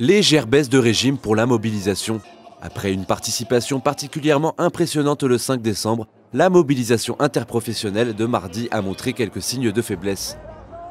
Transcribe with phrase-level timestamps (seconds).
[0.00, 2.20] Légère baisse de régime pour la mobilisation.
[2.62, 9.12] Après une participation particulièrement impressionnante le 5 décembre, la mobilisation interprofessionnelle de mardi a montré
[9.12, 10.36] quelques signes de faiblesse.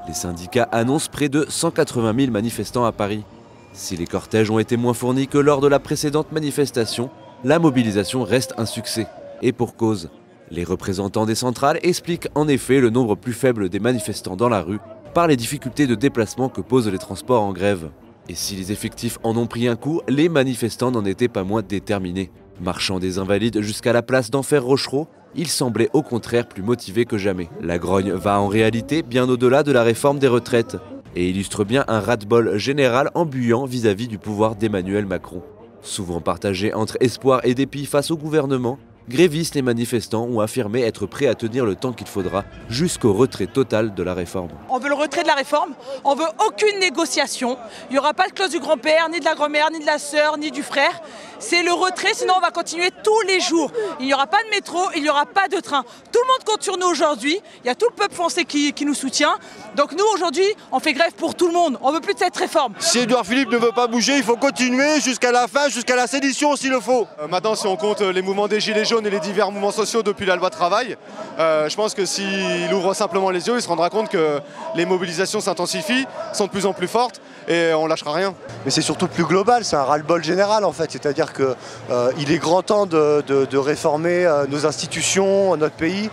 [0.07, 3.23] Les syndicats annoncent près de 180 000 manifestants à Paris.
[3.71, 7.09] Si les cortèges ont été moins fournis que lors de la précédente manifestation,
[7.43, 9.07] la mobilisation reste un succès.
[9.41, 10.09] Et pour cause.
[10.49, 14.61] Les représentants des centrales expliquent en effet le nombre plus faible des manifestants dans la
[14.61, 14.79] rue
[15.17, 17.89] par les difficultés de déplacement que posent les transports en grève.
[18.29, 21.63] Et si les effectifs en ont pris un coup, les manifestants n'en étaient pas moins
[21.63, 22.29] déterminés.
[22.61, 27.17] Marchant des Invalides jusqu'à la place d'Enfer Rochereau, ils semblaient au contraire plus motivés que
[27.17, 27.49] jamais.
[27.63, 30.77] La grogne va en réalité bien au-delà de la réforme des retraites
[31.15, 35.41] et illustre bien un ras-de-bol général embuyant vis-à-vis du pouvoir d'Emmanuel Macron.
[35.81, 38.77] Souvent partagé entre espoir et dépit face au gouvernement,
[39.09, 43.47] grévistes et manifestants ont affirmé être prêts à tenir le temps qu'il faudra jusqu'au retrait
[43.47, 44.49] total de la réforme.
[44.69, 47.57] On veut le retrait de la réforme, on veut aucune négociation,
[47.89, 49.99] il n'y aura pas de clause du grand-père, ni de la grand-mère, ni de la
[49.99, 51.01] sœur, ni du frère.
[51.39, 53.71] C'est le retrait, sinon on va continuer tous les jours.
[53.99, 55.83] Il n'y aura pas de métro, il n'y aura pas de train.
[56.11, 58.73] Tout le monde compte sur nous aujourd'hui, il y a tout le peuple français qui,
[58.85, 59.37] nous soutient.
[59.75, 62.37] Donc nous aujourd'hui, on fait grève pour tout le monde, on veut plus de cette
[62.37, 62.73] réforme.
[62.79, 66.07] Si Edouard Philippe ne veut pas bouger, il faut continuer jusqu'à la fin, jusqu'à la
[66.07, 67.07] sédition s'il le faut.
[67.19, 70.03] Euh, maintenant, si on compte les mouvements des Gilets jaunes, et les divers mouvements sociaux
[70.03, 70.97] depuis la loi travail.
[71.39, 74.39] Euh, je pense que s'il ouvre simplement les yeux, il se rendra compte que
[74.75, 78.33] les mobilisations s'intensifient, sont de plus en plus fortes et on lâchera rien.
[78.65, 80.91] Mais c'est surtout plus global, c'est un ras-le-bol général en fait.
[80.91, 81.55] C'est-à-dire qu'il
[81.91, 86.09] euh, est grand temps de, réformer euh, nos institutions, notre pays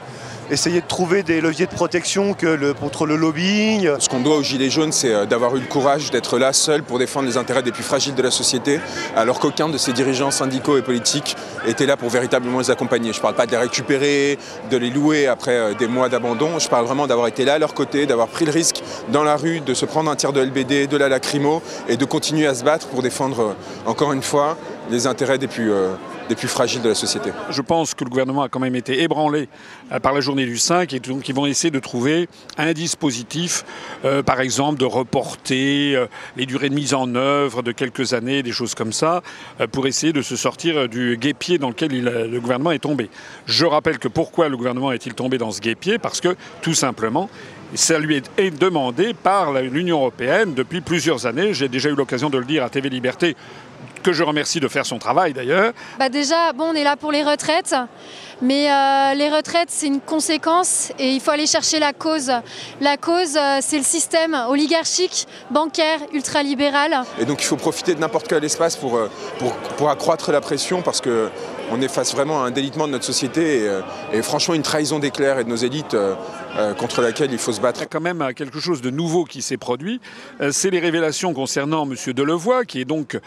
[0.50, 2.34] essayer de trouver des leviers de protection
[2.80, 3.90] contre le lobbying.
[3.98, 6.82] Ce qu'on doit aux Gilets jaunes, c'est euh, d'avoir eu le courage d'être là seul
[6.82, 8.80] pour défendre les intérêts des plus fragiles de la société,
[9.16, 13.12] alors qu'aucun de ces dirigeants syndicaux et politiques était là pour véritablement les accompagner.
[13.12, 14.38] Je ne parle pas de les récupérer,
[14.70, 17.74] de les louer après des mois d'abandon, je parle vraiment d'avoir été là à leur
[17.74, 20.86] côté, d'avoir pris le risque dans la rue de se prendre un tir de LBD,
[20.86, 23.54] de la lacrymo et de continuer à se battre pour défendre,
[23.86, 24.56] encore une fois,
[24.90, 25.72] les intérêts des plus
[26.28, 27.30] des plus fragiles de la société.
[27.50, 29.48] Je pense que le gouvernement a quand même été ébranlé
[29.92, 33.64] euh, par la journée du 5 et donc ils vont essayer de trouver un dispositif,
[34.04, 38.42] euh, par exemple de reporter euh, les durées de mise en œuvre de quelques années,
[38.42, 39.22] des choses comme ça,
[39.72, 43.10] pour essayer de se sortir du guépier dans lequel le gouvernement est tombé.
[43.46, 45.98] Je rappelle que pourquoi le gouvernement est-il tombé dans ce guépier?
[45.98, 47.28] Parce que tout simplement,
[47.74, 51.54] ça lui est demandé par l'Union européenne depuis plusieurs années.
[51.54, 53.36] J'ai déjà eu l'occasion de le dire à TV Liberté
[54.04, 55.72] que je remercie de faire son travail d'ailleurs.
[55.98, 57.74] Bah déjà, bon, on est là pour les retraites,
[58.42, 62.30] mais euh, les retraites, c'est une conséquence et il faut aller chercher la cause.
[62.80, 67.02] La cause, euh, c'est le système oligarchique, bancaire, ultralibéral.
[67.18, 70.42] Et donc il faut profiter de n'importe quel espace pour, euh, pour, pour accroître la
[70.42, 71.30] pression parce que
[71.70, 73.70] on est face vraiment à un délitement de notre société
[74.12, 75.96] et, franchement une trahison d'éclair et de nos élites
[76.78, 77.80] contre laquelle il faut se battre.
[77.80, 80.00] Il y a quand même quelque chose de nouveau qui s'est produit.
[80.50, 81.94] c'est les révélations concernant M.
[82.12, 83.18] Delevoye, qui est donc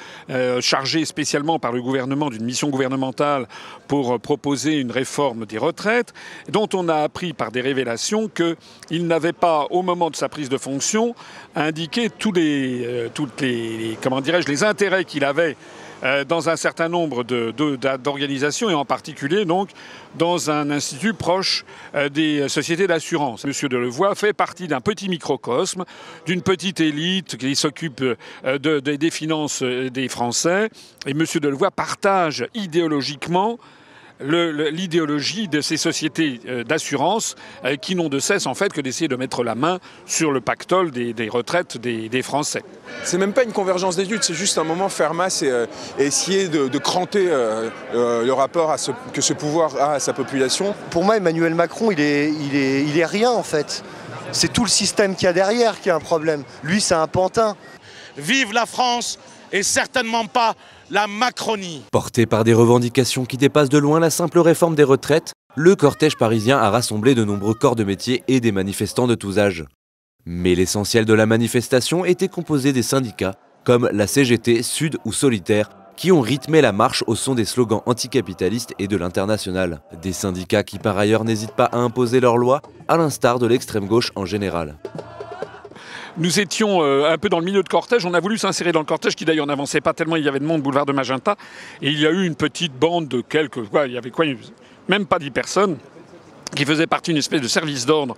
[0.61, 3.47] chargé spécialement par le gouvernement d'une mission gouvernementale
[3.87, 6.13] pour proposer une réforme des retraites,
[6.49, 10.49] dont on a appris par des révélations qu'il n'avait pas, au moment de sa prise
[10.49, 11.15] de fonction,
[11.55, 13.09] indiqué tous euh,
[13.39, 15.55] les, comment dirais-je, les intérêts qu'il avait
[16.03, 19.69] euh, dans un certain nombre d'organisations et en particulier donc
[20.15, 21.65] dans un institut proche
[21.95, 23.45] euh, des sociétés d'assurance.
[23.45, 25.85] Monsieur Delevoye fait partie d'un petit microcosme,
[26.25, 28.03] d'une petite élite qui s'occupe
[28.45, 30.69] euh, des finances des Français.
[31.05, 33.57] Et Monsieur Delevoye partage idéologiquement
[34.19, 39.07] l'idéologie de ces sociétés euh, d'assurance euh, qui n'ont de cesse en fait que d'essayer
[39.07, 42.63] de mettre la main sur le pactole des, retraites des, Français.
[43.03, 45.66] C'est même pas une convergence des luttes, c'est juste un moment faire masse et, euh,
[46.00, 47.25] essayer de, cranter
[47.94, 50.73] le rapport à ce, que ce pouvoir a à sa population.
[50.89, 53.83] Pour moi, Emmanuel Macron, il est, il est, il est rien en fait.
[54.31, 56.44] C'est tout le système qu'il y a derrière qui a un problème.
[56.63, 57.56] Lui, c'est un pantin.
[58.17, 59.19] Vive la France
[59.51, 60.56] et certainement pas
[60.89, 61.83] la Macronie.
[61.91, 66.17] Porté par des revendications qui dépassent de loin la simple réforme des retraites, le cortège
[66.17, 69.65] parisien a rassemblé de nombreux corps de métier et des manifestants de tous âges.
[70.25, 75.69] Mais l'essentiel de la manifestation était composé des syndicats, comme la CGT, Sud ou Solitaire,
[75.95, 79.81] qui ont rythmé la marche au son des slogans anticapitalistes et de l'international.
[80.01, 83.88] Des syndicats qui par ailleurs n'hésitent pas à imposer leurs lois, à l'instar de l'extrême
[83.88, 84.77] gauche en général.
[86.19, 88.03] Nous étions euh, un peu dans le milieu de cortège.
[88.05, 90.15] On a voulu s'insérer dans le cortège, qui d'ailleurs n'avançait pas tellement.
[90.15, 91.35] Il y avait de monde, boulevard de Magenta.
[91.81, 93.59] Et il y a eu une petite bande de quelques.
[93.85, 94.25] Il y avait quoi
[94.89, 95.77] Même pas dix personnes,
[96.55, 98.15] qui faisaient partie d'une espèce de service d'ordre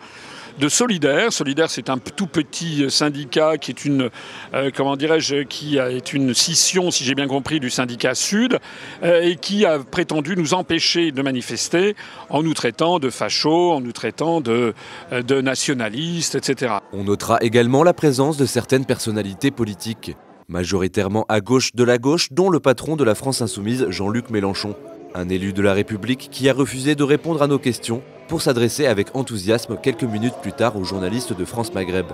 [0.60, 1.32] de Solidaire.
[1.32, 4.10] Solidaire, c'est un tout petit syndicat qui est une,
[4.54, 8.60] euh, comment dirais-je, qui est une scission, si j'ai bien compris, du syndicat Sud,
[9.04, 11.96] euh, et qui a prétendu nous empêcher de manifester
[12.30, 14.74] en nous traitant de fachos, en nous traitant de,
[15.14, 16.74] euh, de nationalistes, etc.
[16.92, 20.16] On notera également la présence de certaines personnalités politiques,
[20.50, 24.76] majoritairement à gauche de la gauche, dont le patron de la France insoumise, Jean-Luc Mélenchon.
[25.16, 28.86] Un élu de la République qui a refusé de répondre à nos questions pour s'adresser
[28.86, 32.06] avec enthousiasme quelques minutes plus tard aux journalistes de France Maghreb.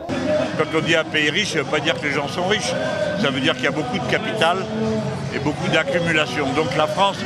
[0.57, 2.47] Quand on dit un pays riche, ça ne veut pas dire que les gens sont
[2.47, 2.73] riches.
[3.21, 4.65] Ça veut dire qu'il y a beaucoup de capital
[5.35, 6.45] et beaucoup d'accumulation.
[6.53, 7.17] Donc la France,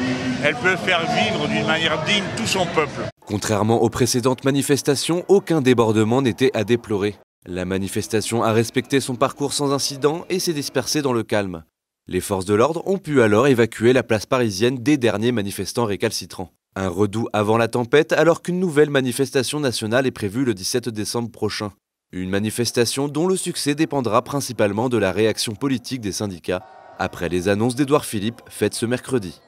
[0.44, 3.08] elle peut faire vivre d'une manière digne tout son peuple.
[3.26, 7.16] Contrairement aux précédentes manifestations, aucun débordement n'était à déplorer.
[7.46, 11.64] La manifestation a respecté son parcours sans incident et s'est dispersée dans le calme.
[12.08, 16.52] Les forces de l'ordre ont pu alors évacuer la place parisienne des derniers manifestants récalcitrants.
[16.82, 21.30] Un redout avant la tempête alors qu'une nouvelle manifestation nationale est prévue le 17 décembre
[21.30, 21.74] prochain.
[22.14, 26.66] Une manifestation dont le succès dépendra principalement de la réaction politique des syndicats
[26.98, 29.42] après les annonces d'Édouard Philippe faites ce mercredi.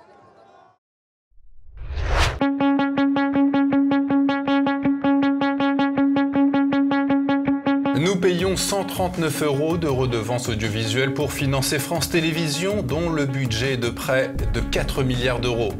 [7.96, 13.78] Nous payons 139 euros de redevances audiovisuelles pour financer France Télévisions, dont le budget est
[13.78, 15.74] de près de 4 milliards d'euros.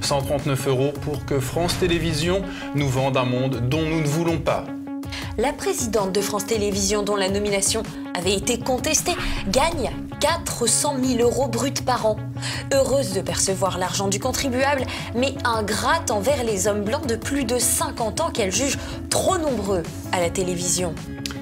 [0.00, 2.42] 139 euros pour que France Télévisions
[2.74, 4.64] nous vende un monde dont nous ne voulons pas.
[5.38, 7.82] La présidente de France Télévisions, dont la nomination
[8.14, 9.16] avait été contestée,
[9.48, 9.90] gagne
[10.20, 12.16] 400 000 euros bruts par an.
[12.72, 17.58] Heureuse de percevoir l'argent du contribuable, mais ingrate envers les hommes blancs de plus de
[17.58, 18.78] 50 ans qu'elle juge
[19.10, 20.94] trop nombreux à la télévision.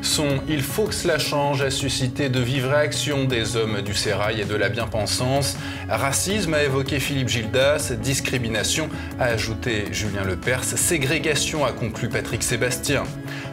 [0.05, 4.43] Son Il faut que cela change a suscité de vives réactions des hommes du sérail
[4.43, 5.57] et de la bien-pensance.
[5.89, 13.05] Racisme a évoqué Philippe Gildas, discrimination a ajouté Julien Lepers, ségrégation a conclu Patrick Sébastien.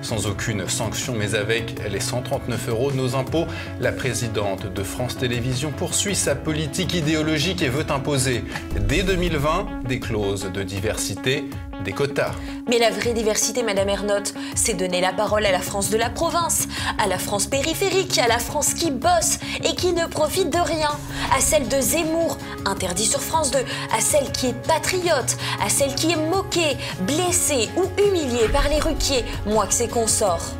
[0.01, 3.47] Sans aucune sanction mais avec les 139 euros de nos impôts,
[3.79, 8.43] la présidente de France Télévisions poursuit sa politique idéologique et veut imposer
[8.87, 11.45] dès 2020 des clauses de diversité,
[11.81, 12.31] des quotas.
[12.67, 16.09] Mais la vraie diversité, Madame Ernotte, c'est donner la parole à la France de la
[16.09, 16.67] province,
[16.97, 20.91] à la France périphérique, à la France qui bosse et qui ne profite de rien,
[21.35, 23.59] à celle de Zemmour, interdit sur France 2,
[23.95, 28.79] à celle qui est patriote, à celle qui est moquée, blessée ou humiliée par les
[28.79, 30.55] ruquiers, moi que ses consorts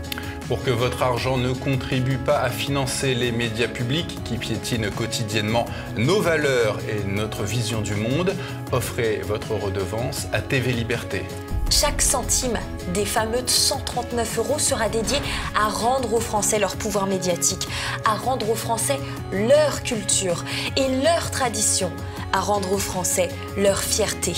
[0.52, 5.66] pour que votre argent ne contribue pas à financer les médias publics qui piétinent quotidiennement
[5.96, 8.36] nos valeurs et notre vision du monde,
[8.74, 11.24] offrez votre redevance à TV Liberté.
[11.70, 12.60] Chaque centime
[12.94, 15.20] des fameux 139 euros sera dédié
[15.56, 17.70] à rendre aux Français leur pouvoir médiatique,
[18.04, 19.00] à rendre aux Français
[19.32, 20.44] leur culture
[20.76, 21.94] et leur tradition,
[22.34, 24.34] à rendre aux Français leur fierté.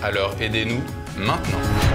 [0.00, 0.84] Alors aidez-nous
[1.16, 1.85] maintenant.